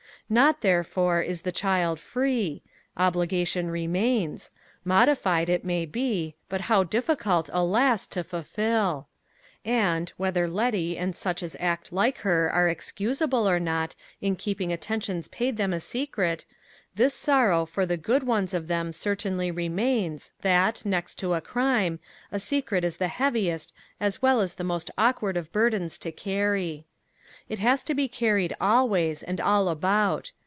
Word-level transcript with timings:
Not, 0.33 0.61
therefore, 0.61 1.19
is 1.21 1.41
the 1.41 1.51
child 1.51 1.99
free; 1.99 2.61
obligation 2.95 3.69
remains 3.69 4.49
modified, 4.85 5.49
it 5.49 5.65
may 5.65 5.85
be, 5.85 6.35
but 6.47 6.61
how 6.61 6.85
difficult, 6.85 7.49
alas, 7.51 8.07
to 8.07 8.23
fulfill! 8.23 9.09
And, 9.65 10.09
whether 10.15 10.47
Letty 10.47 10.97
and 10.97 11.13
such 11.13 11.43
as 11.43 11.57
act 11.59 11.91
like 11.91 12.19
her 12.19 12.49
are 12.49 12.69
excusable 12.69 13.45
or 13.45 13.59
not 13.59 13.93
in 14.21 14.37
keeping 14.37 14.71
attentions 14.71 15.27
paid 15.27 15.57
them 15.57 15.73
a 15.73 15.81
secret, 15.81 16.45
this 16.95 17.13
sorrow 17.13 17.65
for 17.65 17.85
the 17.85 17.97
good 17.97 18.23
ones 18.23 18.53
of 18.53 18.69
them 18.69 18.93
certainly 18.93 19.51
remains, 19.51 20.31
that, 20.43 20.85
next 20.85 21.15
to 21.15 21.33
a 21.33 21.41
crime, 21.41 21.99
a 22.31 22.39
secret 22.39 22.85
is 22.85 22.95
the 22.95 23.09
heaviest 23.09 23.73
as 23.99 24.21
well 24.21 24.39
as 24.39 24.55
the 24.55 24.63
most 24.63 24.91
awkward 24.97 25.35
of 25.35 25.51
burdens 25.51 25.97
to 25.97 26.09
carry. 26.09 26.85
It 27.49 27.59
has 27.59 27.83
to 27.83 27.93
be 27.93 28.07
carried 28.07 28.55
always, 28.61 29.23
and 29.23 29.41
all 29.41 29.67
about. 29.67 30.31